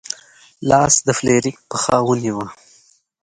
[0.69, 2.45] لاس د فلیریک پښه ونیوه.